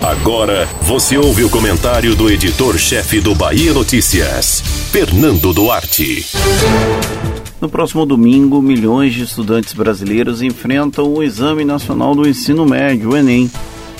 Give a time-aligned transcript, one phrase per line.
[0.00, 6.24] Agora você ouve o comentário do editor-chefe do Bahia Notícias, Fernando Duarte.
[7.60, 13.16] No próximo domingo, milhões de estudantes brasileiros enfrentam o Exame Nacional do Ensino Médio, o
[13.16, 13.50] Enem.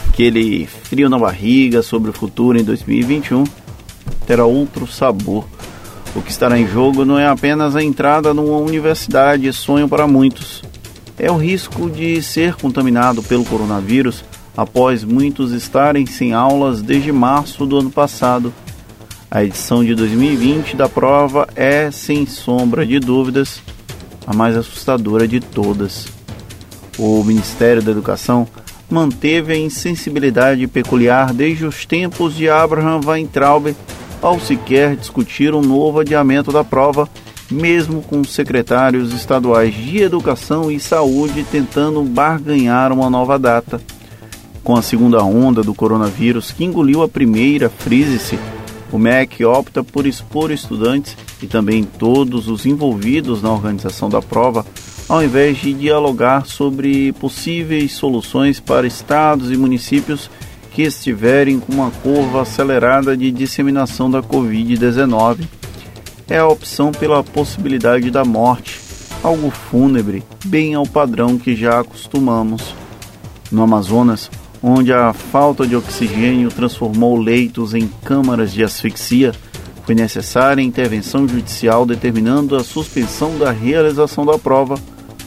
[0.08, 3.45] Aquele frio na barriga sobre o futuro em 2021
[4.27, 5.45] terá outro sabor.
[6.15, 10.63] O que estará em jogo não é apenas a entrada numa universidade, sonho para muitos.
[11.19, 14.24] É o risco de ser contaminado pelo coronavírus
[14.56, 18.52] após muitos estarem sem aulas desde março do ano passado.
[19.30, 23.62] A edição de 2020 da prova é, sem sombra de dúvidas,
[24.26, 26.09] a mais assustadora de todas.
[26.98, 28.46] O Ministério da Educação
[28.90, 33.74] manteve a insensibilidade peculiar desde os tempos de Abraham Weintraub
[34.20, 37.09] ao sequer discutir um novo adiamento da prova,
[37.51, 43.80] mesmo com secretários estaduais de Educação e Saúde tentando barganhar uma nova data.
[44.62, 48.38] Com a segunda onda do coronavírus que engoliu a primeira, frise-se,
[48.92, 54.66] o MEC opta por expor estudantes e também todos os envolvidos na organização da prova,
[55.09, 60.30] ao invés de dialogar sobre possíveis soluções para estados e municípios
[60.73, 65.41] que estiverem com uma curva acelerada de disseminação da Covid-19.
[66.29, 68.81] É a opção pela possibilidade da morte,
[69.23, 72.75] algo fúnebre, bem ao padrão que já acostumamos.
[73.51, 74.31] No Amazonas,
[74.62, 79.33] onde a falta de oxigênio transformou leitos em câmaras de asfixia,
[79.84, 84.78] foi necessária intervenção judicial determinando a suspensão da realização da prova,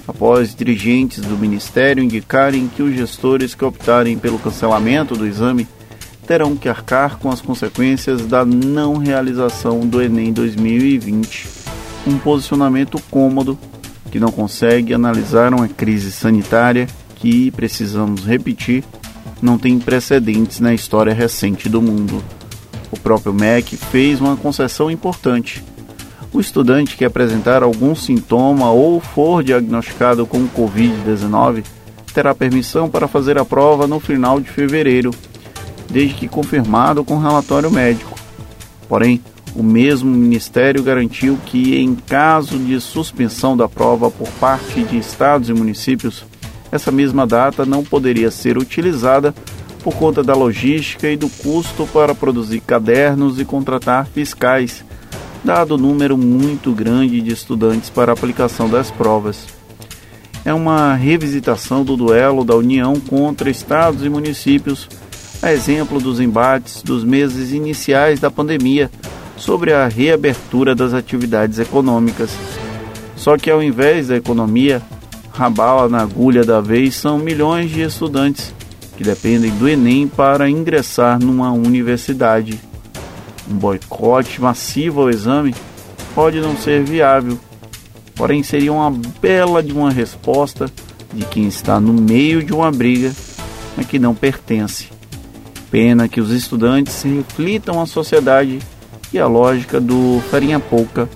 [0.08, 5.68] após dirigentes do Ministério indicarem que os gestores que optarem pelo cancelamento do exame
[6.28, 11.48] terão que arcar com as consequências da não realização do Enem 2020.
[12.08, 13.58] Um posicionamento cômodo
[14.12, 18.84] que não consegue analisar uma crise sanitária que, precisamos repetir,
[19.44, 22.24] não tem precedentes na história recente do mundo.
[22.90, 25.62] O próprio MEC fez uma concessão importante.
[26.32, 31.66] O estudante que apresentar algum sintoma ou for diagnosticado com Covid-19
[32.14, 35.12] terá permissão para fazer a prova no final de fevereiro,
[35.92, 38.18] desde que confirmado com relatório médico.
[38.88, 39.22] Porém,
[39.54, 45.50] o mesmo Ministério garantiu que, em caso de suspensão da prova por parte de estados
[45.50, 46.26] e municípios,
[46.74, 49.32] essa mesma data não poderia ser utilizada
[49.84, 54.84] por conta da logística e do custo para produzir cadernos e contratar fiscais,
[55.44, 59.46] dado o número muito grande de estudantes para a aplicação das provas.
[60.44, 64.90] É uma revisitação do duelo da União contra estados e municípios,
[65.44, 68.90] a exemplo dos embates dos meses iniciais da pandemia
[69.38, 72.32] sobre a reabertura das atividades econômicas.
[73.16, 74.82] Só que ao invés da economia,
[75.38, 78.54] a bala na agulha da vez são milhões de estudantes
[78.96, 82.60] que dependem do Enem para ingressar numa universidade.
[83.50, 85.56] Um boicote massivo ao exame
[86.14, 87.40] pode não ser viável,
[88.14, 90.68] porém seria uma bela de uma resposta
[91.12, 93.12] de quem está no meio de uma briga,
[93.76, 94.90] mas que não pertence.
[95.72, 98.60] Pena que os estudantes reflitam a sociedade
[99.12, 101.10] e a lógica do farinha pouca,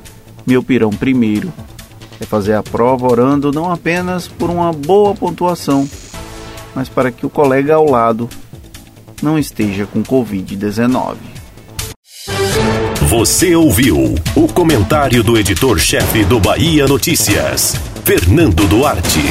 [0.45, 1.53] meu pirão primeiro
[2.19, 5.88] é fazer a prova orando não apenas por uma boa pontuação,
[6.75, 8.29] mas para que o colega ao lado
[9.22, 11.16] não esteja com Covid-19.
[13.07, 17.73] Você ouviu o comentário do editor-chefe do Bahia Notícias,
[18.03, 19.22] Fernando Duarte.